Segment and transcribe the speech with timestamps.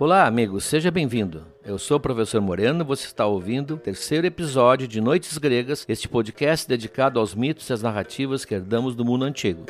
[0.00, 1.44] Olá, amigos, seja bem-vindo.
[1.64, 6.08] Eu sou o professor Moreno, você está ouvindo o terceiro episódio de Noites Gregas, este
[6.08, 9.64] podcast dedicado aos mitos e às narrativas que herdamos do mundo antigo.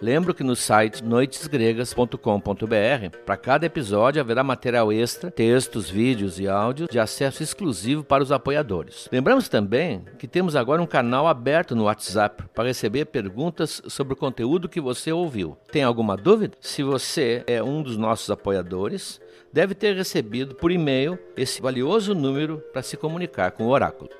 [0.00, 6.88] Lembro que no site noitesgregas.com.br, para cada episódio haverá material extra, textos, vídeos e áudios
[6.88, 9.08] de acesso exclusivo para os apoiadores.
[9.10, 14.16] Lembramos também que temos agora um canal aberto no WhatsApp para receber perguntas sobre o
[14.16, 15.56] conteúdo que você ouviu.
[15.72, 16.56] Tem alguma dúvida?
[16.60, 19.18] Se você é um dos nossos apoiadores,
[19.52, 24.10] deve ter recebido por e-mail esse valioso número para se comunicar com o oráculo.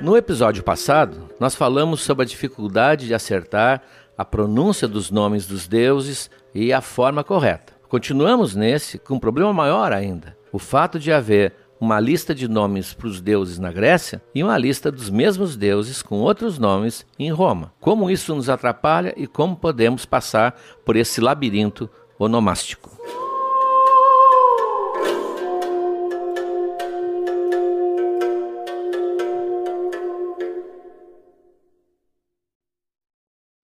[0.00, 3.82] No episódio passado, nós falamos sobre a dificuldade de acertar
[4.16, 7.72] a pronúncia dos nomes dos deuses e a forma correta.
[7.88, 12.92] Continuamos nesse com um problema maior ainda: o fato de haver uma lista de nomes
[12.92, 17.30] para os deuses na Grécia e uma lista dos mesmos deuses com outros nomes em
[17.30, 17.72] Roma.
[17.80, 21.88] Como isso nos atrapalha e como podemos passar por esse labirinto
[22.18, 22.97] onomástico?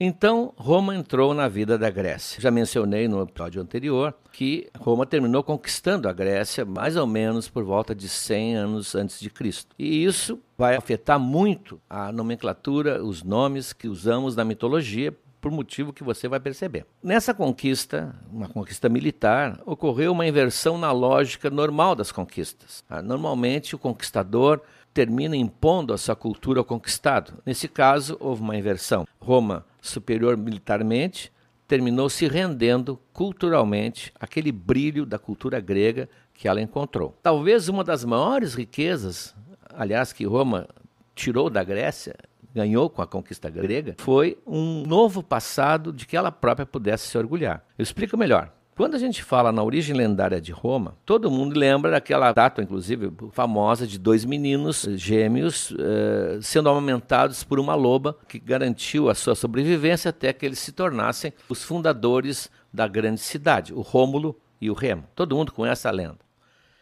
[0.06, 2.38] Então, Roma entrou na vida da Grécia.
[2.38, 7.64] Já mencionei no episódio anterior que Roma terminou conquistando a Grécia mais ou menos por
[7.64, 9.74] volta de 100 anos antes de Cristo.
[9.78, 15.90] E isso vai afetar muito a nomenclatura, os nomes que usamos na mitologia, por motivo
[15.90, 16.84] que você vai perceber.
[17.02, 22.84] Nessa conquista, uma conquista militar, ocorreu uma inversão na lógica normal das conquistas.
[22.90, 24.60] Ah, normalmente, o conquistador
[24.92, 27.42] termina impondo a sua cultura ao conquistado.
[27.46, 29.06] Nesse caso, houve uma inversão.
[29.18, 31.30] Roma, superior militarmente,
[31.68, 37.16] terminou se rendendo culturalmente aquele brilho da cultura grega que ela encontrou.
[37.22, 39.34] Talvez uma das maiores riquezas,
[39.70, 40.66] aliás, que Roma
[41.14, 42.16] tirou da Grécia,
[42.54, 47.18] ganhou com a conquista grega, foi um novo passado de que ela própria pudesse se
[47.18, 47.64] orgulhar.
[47.76, 48.52] Eu explico melhor.
[48.76, 53.12] Quando a gente fala na origem lendária de Roma, todo mundo lembra daquela data, inclusive
[53.30, 59.36] famosa, de dois meninos gêmeos eh, sendo amamentados por uma loba que garantiu a sua
[59.36, 64.74] sobrevivência até que eles se tornassem os fundadores da grande cidade, o Rômulo e o
[64.74, 65.04] Remo.
[65.14, 66.18] Todo mundo conhece a lenda.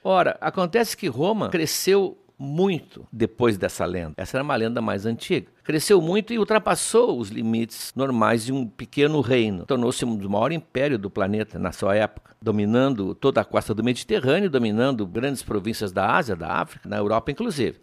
[0.03, 4.15] Ora, acontece que Roma cresceu muito depois dessa lenda.
[4.17, 5.49] Essa era uma lenda mais antiga.
[5.63, 9.65] Cresceu muito e ultrapassou os limites normais de um pequeno reino.
[9.65, 13.85] Tornou-se um dos maiores impérios do planeta na sua época, dominando toda a costa do
[13.85, 17.79] Mediterrâneo, dominando grandes províncias da Ásia, da África, na Europa inclusive.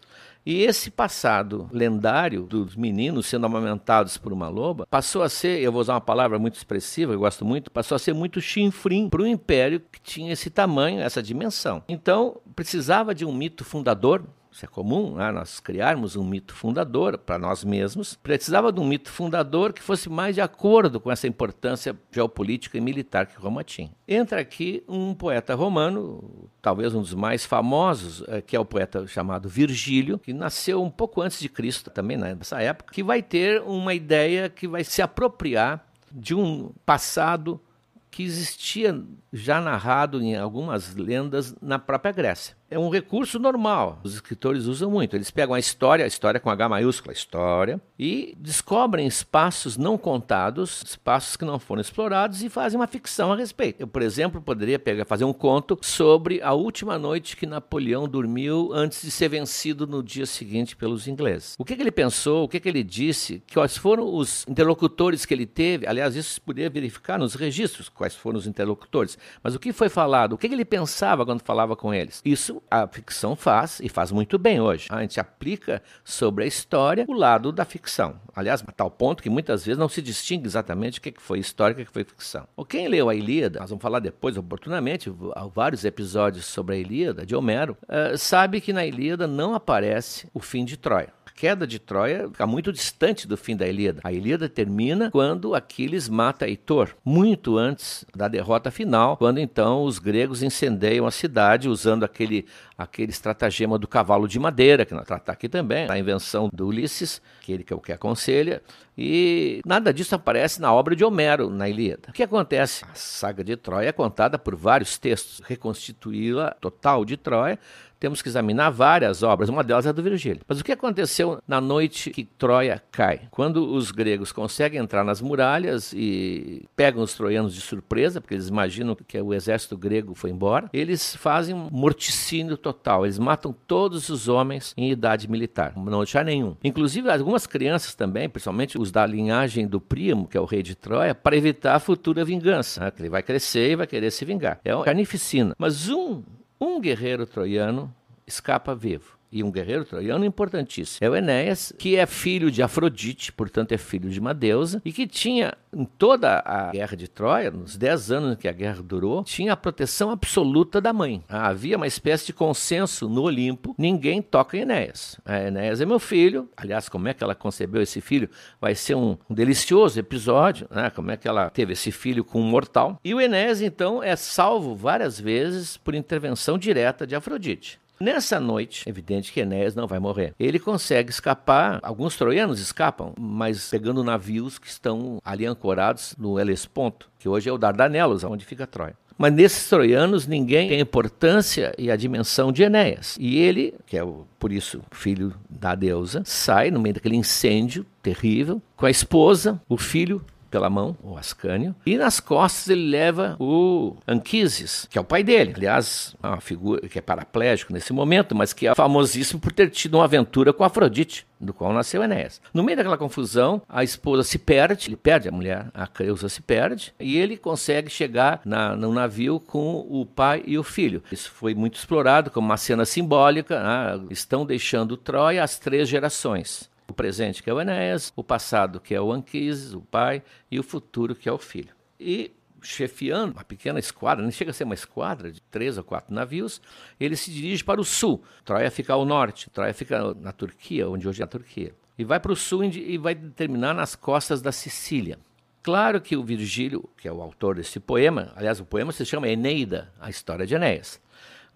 [0.45, 5.71] E esse passado lendário dos meninos sendo amamentados por uma loba passou a ser, eu
[5.71, 9.21] vou usar uma palavra muito expressiva, eu gosto muito, passou a ser muito chinfrim para
[9.21, 11.83] um império que tinha esse tamanho, essa dimensão.
[11.87, 15.31] Então, precisava de um mito fundador isso é comum, né?
[15.31, 18.15] nós criarmos um mito fundador para nós mesmos.
[18.15, 22.81] Precisava de um mito fundador que fosse mais de acordo com essa importância geopolítica e
[22.81, 23.91] militar que Roma tinha.
[24.07, 29.05] Entra aqui um poeta romano, talvez um dos mais famosos, eh, que é o poeta
[29.05, 33.61] chamado Virgílio, que nasceu um pouco antes de Cristo também, nessa época, que vai ter
[33.61, 37.61] uma ideia que vai se apropriar de um passado
[38.09, 38.99] que existia
[39.31, 43.99] já narrado em algumas lendas na própria Grécia é um recurso normal.
[44.03, 45.15] Os escritores usam muito.
[45.15, 50.83] Eles pegam a história, a história com H maiúscula, história, e descobrem espaços não contados,
[50.85, 53.81] espaços que não foram explorados e fazem uma ficção a respeito.
[53.81, 58.71] Eu, por exemplo, poderia pegar, fazer um conto sobre a última noite que Napoleão dormiu
[58.73, 61.55] antes de ser vencido no dia seguinte pelos ingleses.
[61.57, 65.33] O que, que ele pensou, o que, que ele disse, quais foram os interlocutores que
[65.33, 65.87] ele teve.
[65.87, 69.17] Aliás, isso poderia verificar nos registros, quais foram os interlocutores.
[69.41, 72.21] Mas o que foi falado, o que, que ele pensava quando falava com eles.
[72.23, 74.87] Isso a ficção faz, e faz muito bem hoje.
[74.89, 78.19] A gente aplica sobre a história o lado da ficção.
[78.35, 81.73] Aliás, a tal ponto que muitas vezes não se distingue exatamente o que foi história
[81.77, 82.47] e o que foi ficção.
[82.67, 87.25] Quem leu a Ilíada, nós vamos falar depois oportunamente, há vários episódios sobre a Ilíada,
[87.25, 91.79] de Homero, uh, sabe que na Ilíada não aparece o fim de Troia queda de
[91.79, 94.01] Troia fica muito distante do fim da Ilíada.
[94.03, 99.99] A Ilíada termina quando Aquiles mata Heitor, muito antes da derrota final, quando então os
[99.99, 102.45] gregos incendeiam a cidade usando aquele,
[102.77, 107.21] aquele estratagema do cavalo de madeira, que nós tratamos aqui também, a invenção do Ulisses,
[107.39, 108.61] que ele que é o que aconselha,
[108.97, 112.09] e nada disso aparece na obra de Homero, na Ilíada.
[112.09, 112.83] O que acontece?
[112.83, 115.41] A saga de Troia é contada por vários textos.
[115.45, 117.57] Reconstituí-la total de Troia
[117.99, 120.41] temos que examinar várias obras, uma delas é a do Virgílio.
[120.47, 123.21] Mas o que aconteceu na noite que Troia cai?
[123.29, 128.47] Quando os gregos conseguem entrar nas muralhas e pegam os troianos de surpresa, porque eles
[128.47, 134.09] imaginam que o exército grego foi embora, eles fazem um morticínio total, eles matam todos
[134.09, 136.55] os homens em idade militar, não deixar nenhum.
[136.63, 140.75] Inclusive algumas crianças também, principalmente os da linhagem do primo, que é o rei de
[140.75, 142.91] Troia, para evitar a futura vingança, né?
[142.99, 144.59] ele vai crescer e vai querer se vingar.
[144.63, 145.53] É uma carnificina.
[145.57, 146.21] Mas um
[146.59, 147.93] um guerreiro troiano
[148.25, 151.05] escapa vivo e um guerreiro troiano importantíssimo.
[151.05, 154.91] É o Enéas, que é filho de Afrodite, portanto é filho de uma deusa, e
[154.91, 159.23] que tinha, em toda a guerra de Troia, nos 10 anos que a guerra durou,
[159.23, 161.23] tinha a proteção absoluta da mãe.
[161.27, 165.19] Havia uma espécie de consenso no Olimpo, ninguém toca em Enéas.
[165.25, 168.29] A Enéas é meu filho, aliás, como é que ela concebeu esse filho?
[168.59, 170.89] Vai ser um, um delicioso episódio, né?
[170.89, 172.99] como é que ela teve esse filho com um mortal.
[173.03, 177.79] E o Enéas, então, é salvo várias vezes por intervenção direta de Afrodite.
[178.01, 180.33] Nessa noite, é evidente que Enéas não vai morrer.
[180.39, 187.09] Ele consegue escapar, alguns troianos escapam, mas pegando navios que estão ali ancorados no Helesponto,
[187.19, 188.95] que hoje é o Dardanelos, onde fica Troia.
[189.17, 193.17] Mas nesses troianos ninguém tem a importância e a dimensão de Enéas.
[193.19, 197.85] E ele, que é o, por isso filho da deusa, sai no meio daquele incêndio
[198.01, 203.35] terrível com a esposa, o filho pela mão, o Ascânio, e nas costas ele leva
[203.39, 205.53] o Anquises, que é o pai dele.
[205.55, 209.69] Aliás, é uma figura que é paraplégico nesse momento, mas que é famosíssimo por ter
[209.69, 212.41] tido uma aventura com Afrodite, do qual nasceu Enéas.
[212.53, 216.41] No meio daquela confusão, a esposa se perde, ele perde a mulher, a Creusa se
[216.41, 221.01] perde, e ele consegue chegar na, no navio com o pai e o filho.
[221.11, 224.05] Isso foi muito explorado como uma cena simbólica, né?
[224.09, 228.95] estão deixando Troia as três gerações o presente, que é o Enéas, o passado, que
[228.95, 231.73] é o Anquises, o pai, e o futuro, que é o filho.
[231.99, 232.31] E
[232.61, 236.61] chefiando uma pequena esquadra, nem chega a ser uma esquadra de três ou quatro navios,
[236.99, 238.23] ele se dirige para o sul.
[238.43, 241.73] Troia fica ao norte, Troia fica na Turquia, onde hoje é a Turquia.
[241.97, 245.19] E vai para o sul e vai terminar nas costas da Sicília.
[245.61, 249.27] Claro que o Virgílio, que é o autor desse poema, aliás, o poema se chama
[249.27, 251.01] Eneida, a história de Enéas.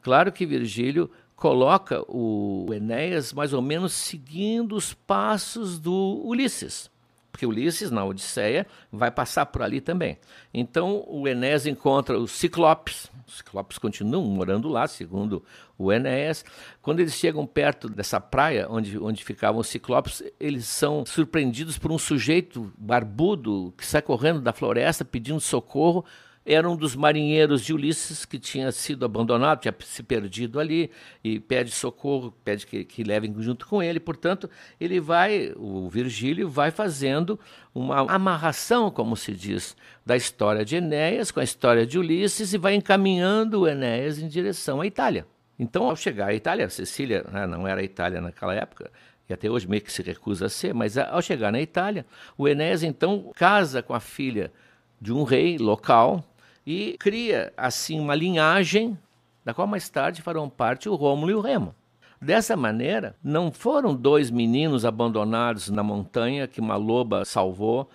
[0.01, 6.91] Claro que Virgílio coloca o Enéas mais ou menos seguindo os passos do Ulisses.
[7.33, 10.19] Porque Ulisses, na Odisseia, vai passar por ali também.
[10.53, 13.12] Então, o Enéas encontra os Ciclopes.
[13.27, 15.44] Os Ciclopes continuam morando lá, segundo
[15.75, 16.45] o Enéas.
[16.80, 21.91] Quando eles chegam perto dessa praia onde, onde ficavam os Ciclopes, eles são surpreendidos por
[21.91, 26.06] um sujeito barbudo que sai correndo da floresta pedindo socorro
[26.45, 30.91] era um dos marinheiros de Ulisses que tinha sido abandonado, tinha se perdido ali
[31.23, 33.99] e pede socorro, pede que, que levem junto com ele.
[33.99, 34.49] Portanto,
[34.79, 37.39] ele vai, o Virgílio vai fazendo
[37.73, 39.75] uma amarração, como se diz,
[40.05, 44.27] da história de Enéas com a história de Ulisses e vai encaminhando o Enéas em
[44.27, 45.25] direção à Itália.
[45.57, 48.91] Então, ao chegar à Itália, Sicília né, não era Itália naquela época,
[49.29, 52.05] e até hoje meio que se recusa a ser, mas ao chegar na Itália,
[52.37, 54.51] o Enéas então casa com a filha
[54.99, 56.23] de um rei local,
[56.65, 58.98] e cria assim uma linhagem
[59.44, 61.75] da qual mais tarde farão parte o Rômulo e o Remo.
[62.21, 67.89] Dessa maneira, não foram dois meninos abandonados na montanha que uma loba salvou,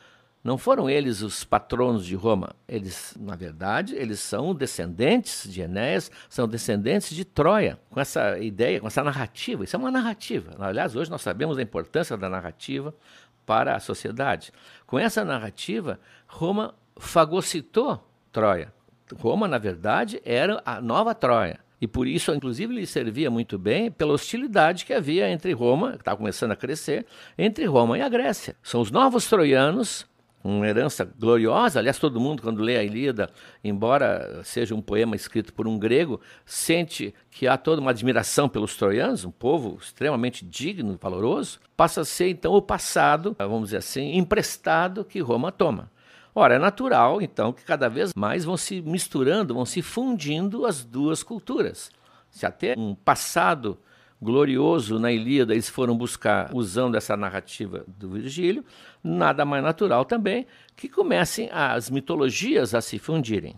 [0.44, 2.55] não foram eles os patronos de Roma.
[2.69, 8.81] Eles, na verdade, eles são descendentes de Enéas, são descendentes de Troia, com essa ideia,
[8.81, 9.65] com essa narrativa.
[9.65, 10.53] Isso é uma narrativa.
[10.59, 12.94] Aliás, hoje nós sabemos a importância da narrativa
[13.47, 14.53] para a sociedade.
[14.87, 18.07] Com essa narrativa, Roma fagocitou
[18.38, 18.73] Troia.
[19.19, 21.58] Roma, na verdade, era a nova Troia.
[21.81, 26.02] E por isso, inclusive, lhe servia muito bem pela hostilidade que havia entre Roma, que
[26.02, 27.05] estava começando a crescer,
[27.37, 28.55] entre Roma e a Grécia.
[28.62, 30.06] São os novos troianos,
[30.43, 31.81] uma herança gloriosa.
[31.81, 33.29] Aliás, todo mundo, quando lê a Ilíada,
[33.65, 38.77] embora seja um poema escrito por um grego, sente que há toda uma admiração pelos
[38.77, 41.58] troianos, um povo extremamente digno e valoroso.
[41.77, 45.91] Passa a ser, então, o passado, vamos dizer assim, emprestado que Roma toma.
[46.40, 50.84] Ora, é natural, então, que cada vez mais vão se misturando, vão se fundindo as
[50.84, 51.90] duas culturas.
[52.30, 53.76] Se até um passado
[54.22, 58.64] glorioso na Ilíada eles foram buscar usando essa narrativa do Virgílio,
[59.02, 63.56] nada mais natural também que comecem as mitologias a se fundirem.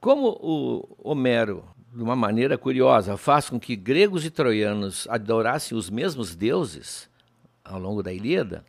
[0.00, 5.90] Como o Homero, de uma maneira curiosa, faz com que gregos e troianos adorassem os
[5.90, 7.10] mesmos deuses
[7.64, 8.64] ao longo da Ilíada,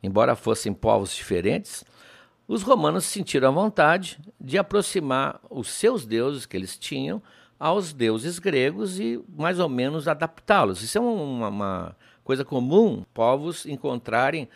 [0.00, 1.84] embora fossem povos diferentes,
[2.48, 7.20] os romanos sentiram a vontade de aproximar os seus deuses que eles tinham
[7.58, 10.82] aos deuses gregos e mais ou menos adaptá-los.
[10.82, 14.48] Isso é uma, uma, coisa comum, povos encontrarem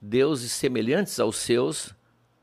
[0.00, 1.94] deuses semelhantes aos seus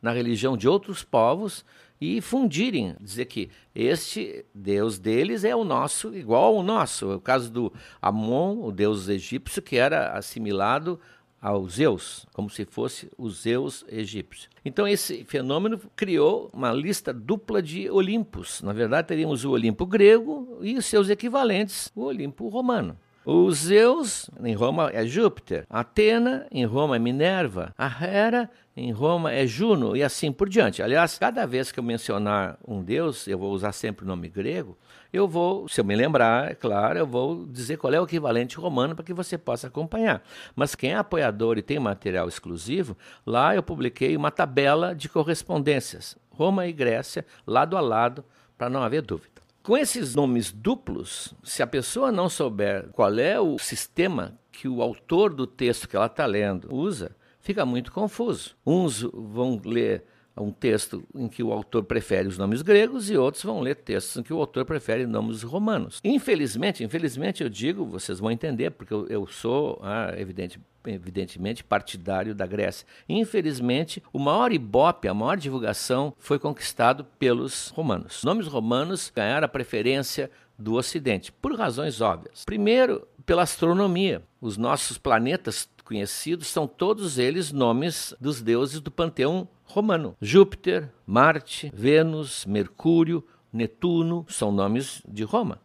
[0.02, 1.66] na religião de outros povos
[2.00, 7.12] e fundirem, dizer que este Deus deles é o nosso, igual ao nosso.
[7.12, 11.00] É o caso do Amon, o deus egípcio, que era assimilado
[11.46, 14.50] aos Zeus, como se fosse os Zeus egípcios.
[14.66, 18.64] Então esse fenômeno criou uma lista dupla de Olimpos.
[18.64, 22.98] Na verdade, teríamos o Olimpo grego e os seus equivalentes, o Olimpo romano.
[23.26, 25.66] O Zeus, em Roma, é Júpiter.
[25.68, 27.74] Atena, em Roma, é Minerva.
[27.76, 30.84] A Hera, em Roma, é Juno, e assim por diante.
[30.84, 34.78] Aliás, cada vez que eu mencionar um deus, eu vou usar sempre o nome grego,
[35.12, 38.58] eu vou, se eu me lembrar, é claro, eu vou dizer qual é o equivalente
[38.58, 40.22] romano para que você possa acompanhar.
[40.56, 46.16] Mas quem é apoiador e tem material exclusivo, lá eu publiquei uma tabela de correspondências.
[46.30, 48.24] Roma e Grécia, lado a lado,
[48.56, 49.35] para não haver dúvida.
[49.66, 54.80] Com esses nomes duplos, se a pessoa não souber qual é o sistema que o
[54.80, 58.56] autor do texto que ela está lendo usa, fica muito confuso.
[58.64, 60.06] Uns vão ler
[60.38, 64.18] um texto em que o autor prefere os nomes gregos e outros vão ler textos
[64.18, 66.00] em que o autor prefere nomes romanos.
[66.04, 72.36] Infelizmente, infelizmente eu digo, vocês vão entender, porque eu, eu sou, ah, evidente, evidentemente, partidário
[72.36, 72.86] da Grécia.
[73.08, 78.18] Infelizmente, o maior ibope, a maior divulgação foi conquistado pelos romanos.
[78.18, 82.44] Os nomes romanos ganharam a preferência do Ocidente, por razões óbvias.
[82.46, 84.24] Primeiro, pela astronomia.
[84.40, 90.16] Os nossos planetas conhecidos são todos eles nomes dos deuses do panteão romano.
[90.22, 95.60] Júpiter, Marte, Vênus, Mercúrio, Netuno são nomes de Roma.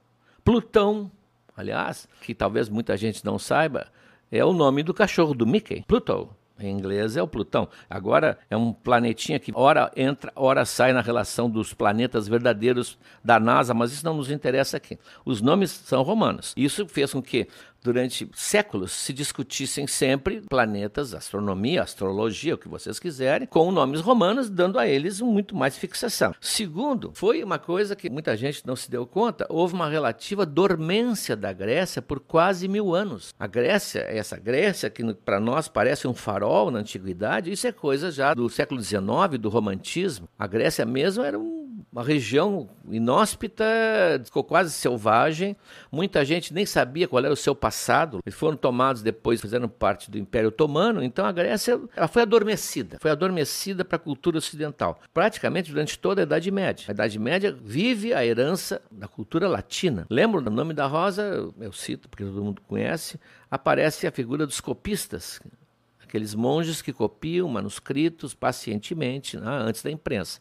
[0.45, 1.11] Plutão,
[1.57, 3.89] aliás, que talvez muita gente não saiba,
[4.31, 6.29] é o nome do cachorro do Mickey, Pluto.
[6.61, 7.69] Em inglês é o Plutão.
[7.89, 13.41] Agora é um planetinha que ora entra, ora sai na relação dos planetas verdadeiros da
[13.41, 14.99] NASA, mas isso não nos interessa aqui.
[15.25, 16.53] Os nomes são romanos.
[16.57, 17.49] Isso fez com que
[17.83, 24.51] durante séculos se discutissem sempre planetas, astronomia, astrologia, o que vocês quiserem, com nomes romanos,
[24.51, 26.35] dando a eles muito mais fixação.
[26.41, 31.37] Segundo, foi uma coisa que muita gente não se deu conta, houve uma relativa dormência
[31.37, 33.35] da Grécia por quase mil anos.
[33.39, 38.11] A Grécia, essa Grécia que para nós parece um farol na antiguidade, isso é coisa
[38.11, 40.29] já do século XIX, do romantismo.
[40.39, 41.61] A Grécia mesmo era um
[41.93, 43.65] uma região inóspita,
[44.25, 45.57] ficou quase selvagem.
[45.91, 47.70] Muita gente nem sabia qual era o seu passado.
[48.25, 51.03] Eles foram tomados depois, fizeram parte do Império Otomano.
[51.03, 56.23] Então a Grécia ela foi adormecida, foi adormecida para a cultura ocidental, praticamente durante toda
[56.23, 56.87] a Idade Média.
[56.89, 60.07] A Idade Média vive a herança da cultura latina.
[60.11, 63.19] Lembro do nome da Rosa, eu cito porque todo mundo conhece,
[63.51, 65.41] aparece a figura dos copistas,
[66.03, 70.41] aqueles monges que copiam manuscritos pacientemente né, antes da imprensa.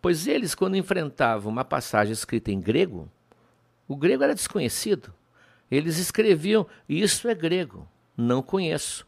[0.00, 3.10] Pois eles, quando enfrentavam uma passagem escrita em grego,
[3.88, 5.12] o grego era desconhecido.
[5.70, 9.06] Eles escreviam: Isso é grego, não conheço.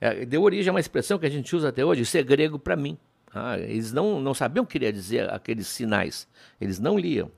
[0.00, 2.58] É, deu origem a uma expressão que a gente usa até hoje: Isso é grego
[2.58, 2.98] para mim.
[3.34, 6.28] Ah, eles não, não sabiam o que queria dizer aqueles sinais,
[6.60, 7.30] eles não liam.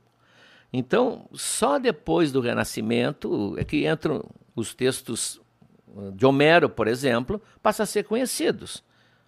[0.73, 4.25] Então, só depois do Renascimento é que entram
[4.57, 5.41] os textos
[6.15, 8.83] de Homero, por exemplo, passam a ser conhecidos.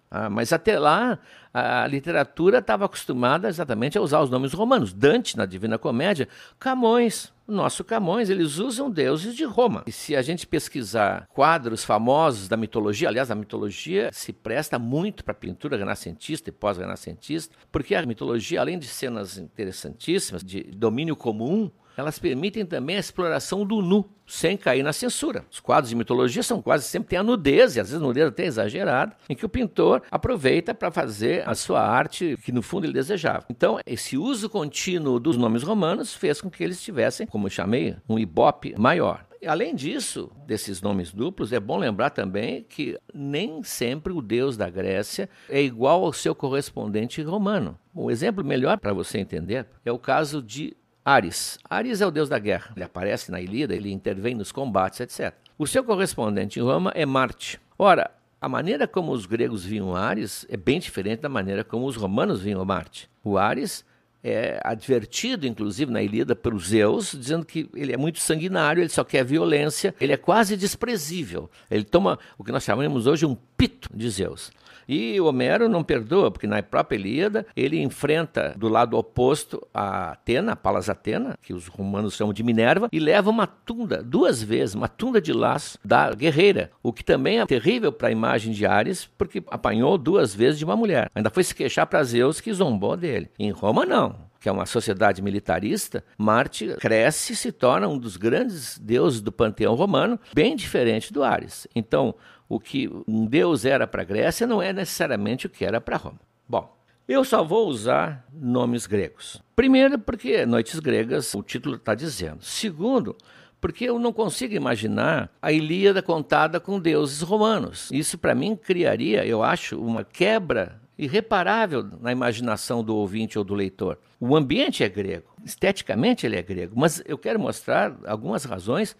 [0.09, 1.19] Ah, mas até lá,
[1.53, 4.93] a literatura estava acostumada exatamente a usar os nomes romanos.
[4.93, 9.83] Dante, na Divina Comédia, Camões, nosso Camões, eles usam deuses de Roma.
[9.87, 15.23] E se a gente pesquisar quadros famosos da mitologia, aliás, a mitologia se presta muito
[15.23, 21.69] para pintura renascentista e pós-renascentista, porque a mitologia, além de cenas interessantíssimas, de domínio comum,
[21.97, 25.45] elas permitem também a exploração do nu, sem cair na censura.
[25.51, 28.45] Os quadros de mitologia são quase sempre têm a nudez, e às vezes nudez até
[28.45, 32.93] exagerada, em que o pintor aproveita para fazer a sua arte que no fundo ele
[32.93, 33.45] desejava.
[33.49, 37.95] Então, esse uso contínuo dos nomes romanos fez com que eles tivessem, como eu chamei,
[38.07, 39.25] um ibope maior.
[39.45, 44.69] Além disso, desses nomes duplos, é bom lembrar também que nem sempre o deus da
[44.69, 47.77] Grécia é igual ao seu correspondente romano.
[47.95, 50.75] Um exemplo melhor para você entender é o caso de
[51.07, 51.57] Ares.
[51.69, 52.73] Ares é o deus da guerra.
[52.75, 55.33] Ele aparece na Ilíada, ele intervém nos combates, etc.
[55.57, 57.61] O seu correspondente em Roma é Marte.
[57.79, 58.11] Ora,
[58.41, 62.41] a maneira como os gregos viam Ares é bem diferente da maneira como os romanos
[62.41, 63.09] viam Marte.
[63.23, 63.85] O Ares
[64.21, 69.05] é advertido, inclusive, na Ilíada pelos Zeus, dizendo que ele é muito sanguinário, ele só
[69.05, 71.49] quer violência, ele é quase desprezível.
[71.71, 74.51] Ele toma o que nós chamamos hoje um pito de Zeus.
[74.87, 80.53] E Homero não perdoa, porque na própria Ilíada ele enfrenta do lado oposto a Atena,
[80.53, 84.75] a Palas Atena, que os romanos chamam de Minerva, e leva uma tunda, duas vezes,
[84.75, 88.65] uma tunda de laço da guerreira, o que também é terrível para a imagem de
[88.65, 91.09] Ares, porque apanhou duas vezes de uma mulher.
[91.13, 93.29] Ainda foi se queixar para Zeus que zombou dele.
[93.37, 98.17] Em Roma, não que é uma sociedade militarista, Marte cresce e se torna um dos
[98.17, 101.67] grandes deuses do panteão romano, bem diferente do Ares.
[101.75, 102.15] Então,
[102.49, 105.97] o que um deus era para a Grécia não é necessariamente o que era para
[105.97, 106.19] Roma.
[106.47, 106.75] Bom,
[107.07, 109.41] Eu só vou usar nomes gregos.
[109.55, 112.43] Primeiro, porque Noites Gregas, o título está dizendo.
[112.43, 113.15] Segundo,
[113.61, 117.89] porque eu não consigo imaginar a Ilíada contada com deuses romanos.
[117.93, 123.53] Isso, para mim, criaria, eu acho, uma quebra irreparável na imaginação do ouvinte ou do
[123.53, 123.97] leitor.
[124.19, 128.97] O ambiente é grego, esteticamente ele é grego, mas eu quero mostrar algumas razões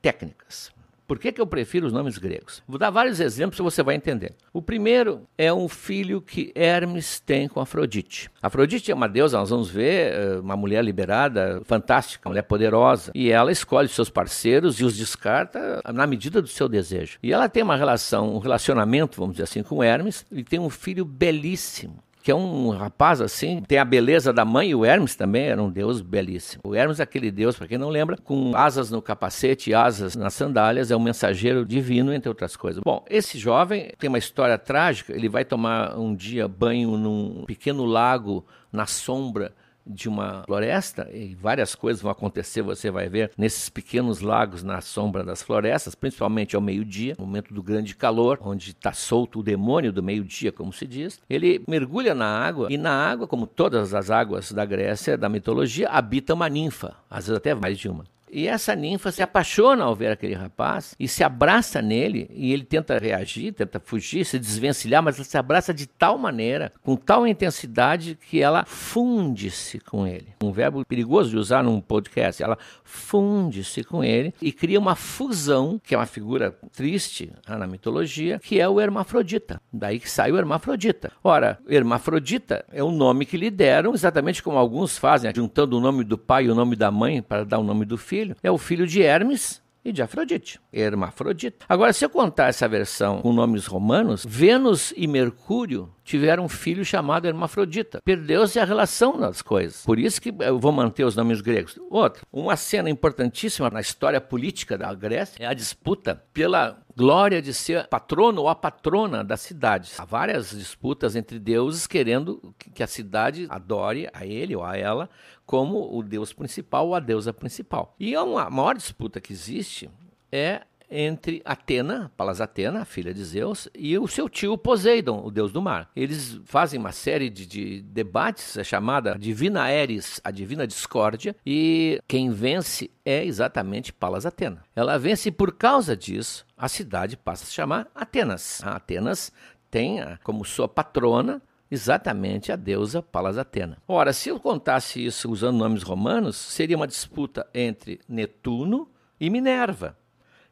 [0.00, 0.72] técnicas.
[1.10, 2.62] Por que, que eu prefiro os nomes gregos?
[2.68, 4.32] Vou dar vários exemplos e você vai entender.
[4.52, 8.30] O primeiro é um filho que Hermes tem com Afrodite.
[8.40, 13.10] Afrodite é uma deusa, nós vamos ver, eh, uma mulher liberada, fantástica, uma mulher poderosa.
[13.12, 17.18] E ela escolhe seus parceiros e os descarta na medida do seu desejo.
[17.20, 20.70] E ela tem uma relação, um relacionamento, vamos dizer assim, com Hermes e tem um
[20.70, 25.16] filho belíssimo que é um rapaz assim, tem a beleza da mãe, e o Hermes
[25.16, 26.62] também era um deus belíssimo.
[26.64, 30.14] O Hermes é aquele deus, para quem não lembra, com asas no capacete e asas
[30.14, 32.82] nas sandálias, é um mensageiro divino, entre outras coisas.
[32.84, 37.84] Bom, esse jovem tem uma história trágica, ele vai tomar um dia banho num pequeno
[37.84, 39.52] lago na sombra
[39.86, 44.80] de uma floresta e várias coisas vão acontecer, você vai ver nesses pequenos lagos na
[44.80, 49.92] sombra das florestas, principalmente ao meio-dia, momento do grande calor, onde está solto o demônio
[49.92, 51.20] do meio-dia, como se diz.
[51.28, 55.88] Ele mergulha na água e na água, como todas as águas da Grécia, da mitologia,
[55.88, 58.04] habita uma ninfa, às vezes até mais de uma.
[58.32, 62.64] E essa ninfa se apaixona ao ver aquele rapaz e se abraça nele, e ele
[62.64, 67.26] tenta reagir, tenta fugir, se desvencilhar, mas ela se abraça de tal maneira, com tal
[67.26, 70.28] intensidade, que ela funde-se com ele.
[70.42, 72.42] Um verbo perigoso de usar num podcast.
[72.42, 78.38] Ela funde-se com ele e cria uma fusão, que é uma figura triste na mitologia,
[78.38, 79.60] que é o hermafrodita.
[79.72, 81.10] Daí que sai o hermafrodita.
[81.22, 86.04] Ora, hermafrodita é o nome que lhe deram, exatamente como alguns fazem, juntando o nome
[86.04, 88.50] do pai e o nome da mãe para dar o nome do filho filho é
[88.50, 91.64] o filho de Hermes e de Afrodite, hermafrodita.
[91.68, 96.84] Agora, se eu contar essa versão com nomes romanos, Vênus e Mercúrio tiveram um filho
[96.84, 98.00] chamado Hermafrodita.
[98.04, 99.84] Perdeu-se a relação das coisas.
[99.84, 101.78] Por isso que eu vou manter os nomes gregos.
[101.88, 107.54] Outra, uma cena importantíssima na história política da Grécia é a disputa pela glória de
[107.54, 109.92] ser patrono ou a patrona da cidade.
[109.98, 115.08] Há várias disputas entre deuses querendo que a cidade adore a ele ou a ela
[115.46, 117.94] como o deus principal ou a deusa principal.
[118.00, 119.88] E a maior disputa que existe
[120.32, 125.52] é entre Atena, Palas Atena, filha de Zeus, e o seu tio Poseidon, o deus
[125.52, 125.90] do mar.
[125.94, 132.00] Eles fazem uma série de, de debates, é chamada Divina Eris, a Divina Discórdia, e
[132.08, 134.64] quem vence é exatamente Palas Atena.
[134.74, 138.60] Ela vence e por causa disso, a cidade passa a se chamar Atenas.
[138.64, 139.32] A Atenas
[139.70, 143.78] tem como sua patrona exatamente a deusa Palas Atena.
[143.86, 149.96] Ora, se eu contasse isso usando nomes romanos, seria uma disputa entre Netuno e Minerva.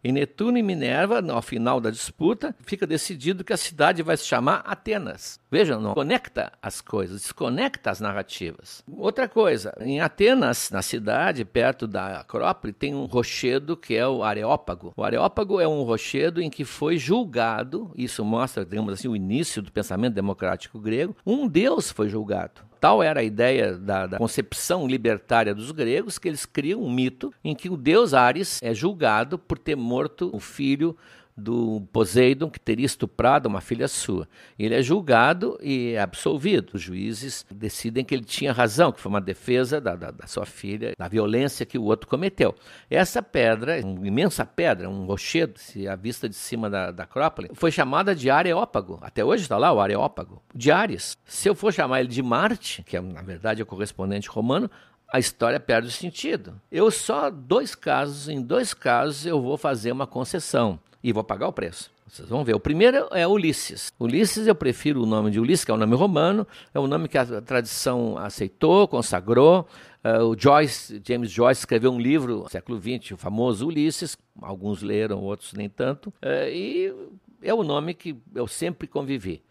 [0.02, 4.24] E Netuno e Minerva, ao final da disputa, fica decidido que a cidade vai se
[4.24, 5.40] chamar Atenas.
[5.50, 8.84] Vejam, não conecta as coisas, desconecta as narrativas.
[8.88, 14.22] Outra coisa, em Atenas, na cidade, perto da Acrópole, tem um rochedo que é o
[14.22, 14.92] Areópago.
[14.96, 19.60] O Areópago é um rochedo em que foi julgado, isso mostra, digamos assim, o início
[19.60, 22.67] do pensamento democrático grego, um deus foi julgado.
[22.80, 27.32] Tal era a ideia da, da, concepção libertária dos gregos que eles criam um mito
[27.42, 30.96] em que o deus Ares é julgado por ter morto o filho
[31.38, 34.28] do Poseidon, que teria estuprado uma filha sua.
[34.58, 36.72] Ele é julgado e é absolvido.
[36.74, 40.44] Os juízes decidem que ele tinha razão, que foi uma defesa da, da, da sua
[40.44, 42.54] filha, da violência que o outro cometeu.
[42.90, 47.50] Essa pedra, uma imensa pedra, um rochedo, se a vista de cima da, da Acrópole,
[47.54, 48.98] foi chamada de Areópago.
[49.00, 50.42] Até hoje está lá o Areópago.
[50.52, 51.16] De Ares.
[51.24, 54.68] Se eu for chamar ele de Marte, que é, na verdade é o correspondente romano,
[55.10, 56.60] a história perde o sentido.
[56.70, 61.48] Eu só dois casos, em dois casos eu vou fazer uma concessão e vou pagar
[61.48, 61.90] o preço.
[62.06, 62.54] Vocês vão ver.
[62.54, 63.92] O primeiro é Ulisses.
[64.00, 67.06] Ulisses, eu prefiro o nome de Ulisses, que é um nome romano, é um nome
[67.06, 69.68] que a tradição aceitou, consagrou.
[70.02, 74.16] Uh, o Joyce, James Joyce, escreveu um livro século XX, o famoso Ulisses.
[74.40, 76.08] Alguns leram, outros nem tanto.
[76.08, 76.94] Uh, e
[77.42, 79.42] é o nome que eu sempre convivi.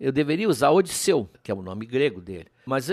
[0.00, 2.48] Eu deveria usar Odisseu, que é o nome grego dele.
[2.66, 2.88] Mas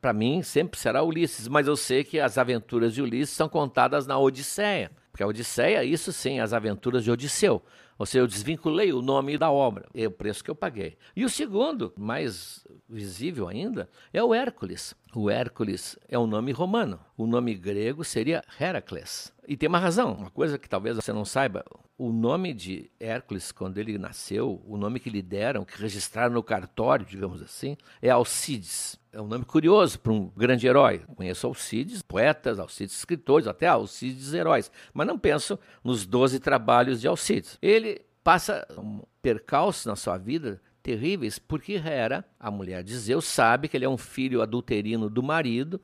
[0.00, 1.46] para mim sempre será Ulisses.
[1.46, 4.90] Mas eu sei que as aventuras de Ulisses são contadas na Odisseia.
[5.16, 7.62] Porque a Odisseia, isso sim, as aventuras de Odisseu.
[7.98, 10.98] Ou seja, eu desvinculei o nome da obra, é o preço que eu paguei.
[11.16, 14.94] E o segundo, mais visível ainda, é o Hércules.
[15.14, 17.00] O Hércules é um nome romano.
[17.16, 19.32] O nome grego seria Heracles.
[19.48, 21.64] E tem uma razão, uma coisa que talvez você não saiba.
[21.96, 26.42] O nome de Hércules, quando ele nasceu, o nome que lhe deram, que registraram no
[26.42, 29.00] cartório, digamos assim, é Alcides.
[29.16, 30.98] É um nome curioso para um grande herói.
[31.16, 34.70] Conheço Alcides, poetas, Alcides escritores, até Alcides heróis.
[34.92, 37.56] Mas não penso nos doze trabalhos de Alcides.
[37.62, 43.68] Ele passa um percalço na sua vida terríveis porque Hera, a mulher de Zeus, sabe
[43.68, 45.80] que ele é um filho adulterino do marido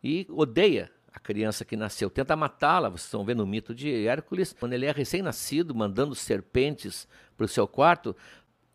[0.00, 2.08] e odeia a criança que nasceu.
[2.08, 7.08] Tenta matá-la, vocês estão vendo o mito de Hércules, quando ele é recém-nascido, mandando serpentes
[7.36, 8.14] para o seu quarto,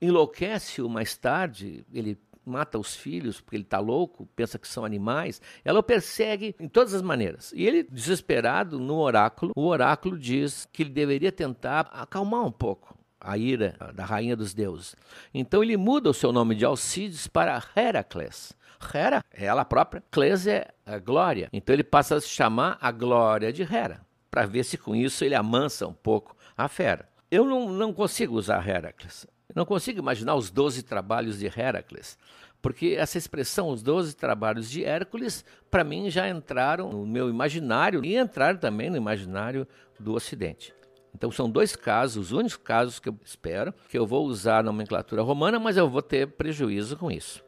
[0.01, 5.41] enlouquece-o mais tarde, ele mata os filhos porque ele está louco, pensa que são animais.
[5.63, 7.51] Ela o persegue em todas as maneiras.
[7.55, 12.97] E ele, desesperado, no oráculo, o oráculo diz que ele deveria tentar acalmar um pouco
[13.19, 14.95] a ira da rainha dos deuses.
[15.33, 18.53] Então ele muda o seu nome de Alcides para Heracles.
[18.93, 21.47] Hera é ela própria, Cles é a glória.
[21.53, 25.23] Então ele passa a se chamar a glória de Hera, para ver se com isso
[25.23, 27.07] ele amansa um pouco a fera.
[27.29, 29.27] Eu não, não consigo usar Heracles.
[29.51, 32.17] Eu não consigo imaginar os doze trabalhos de Heracles,
[32.61, 38.05] porque essa expressão, os doze trabalhos de Hércules, para mim já entraram no meu imaginário
[38.05, 39.67] e entraram também no imaginário
[39.99, 40.73] do Ocidente.
[41.13, 44.63] Então são dois casos, os únicos casos que eu espero que eu vou usar a
[44.63, 47.43] nomenclatura romana, mas eu vou ter prejuízo com isso.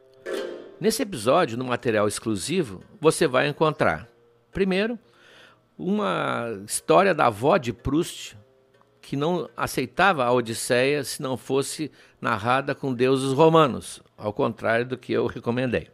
[0.78, 4.06] Nesse episódio, no material exclusivo, você vai encontrar,
[4.52, 4.98] primeiro,
[5.78, 8.36] uma história da avó de Proust,
[9.04, 14.96] que não aceitava a Odisseia se não fosse narrada com deuses romanos, ao contrário do
[14.96, 15.90] que eu recomendei.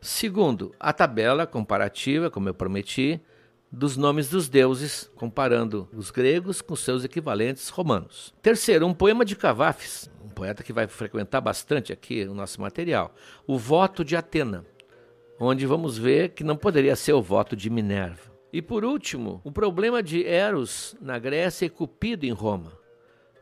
[0.00, 3.20] Segundo, a tabela comparativa, como eu prometi,
[3.70, 8.32] dos nomes dos deuses, comparando os gregos com seus equivalentes romanos.
[8.40, 13.14] Terceiro, um poema de Cavafis, um poeta que vai frequentar bastante aqui o nosso material,
[13.46, 14.64] o Voto de Atena,
[15.40, 18.31] onde vamos ver que não poderia ser o voto de Minerva.
[18.52, 22.78] E por último, o problema de Eros na Grécia e Cupido em Roma.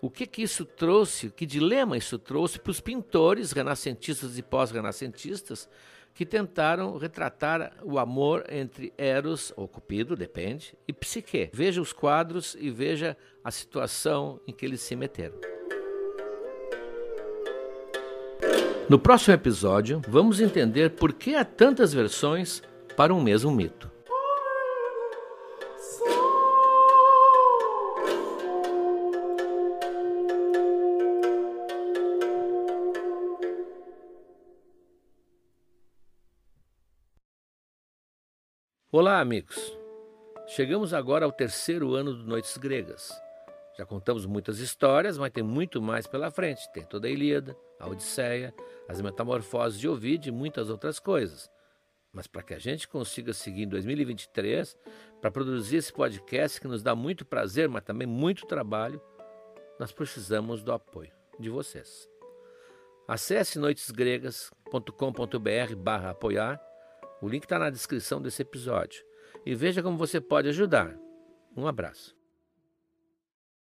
[0.00, 5.68] O que, que isso trouxe, que dilema isso trouxe para os pintores renascentistas e pós-renascentistas
[6.14, 11.50] que tentaram retratar o amor entre Eros, ou Cupido, depende, e Psique.
[11.52, 15.38] Veja os quadros e veja a situação em que eles se meteram.
[18.88, 22.62] No próximo episódio, vamos entender por que há tantas versões
[22.96, 23.89] para um mesmo mito.
[38.92, 39.78] Olá, amigos.
[40.48, 43.12] Chegamos agora ao terceiro ano do Noites Gregas.
[43.78, 46.68] Já contamos muitas histórias, mas tem muito mais pela frente.
[46.72, 48.52] Tem toda a Ilíada, a Odisseia,
[48.88, 51.48] as Metamorfoses de Ovid e muitas outras coisas.
[52.12, 54.76] Mas para que a gente consiga seguir em 2023,
[55.20, 59.00] para produzir esse podcast que nos dá muito prazer, mas também muito trabalho,
[59.78, 62.08] nós precisamos do apoio de vocês.
[63.06, 66.69] Acesse noitesgregas.com.br barra apoiar
[67.20, 69.02] o link está na descrição desse episódio.
[69.44, 70.96] E veja como você pode ajudar.
[71.56, 72.19] Um abraço.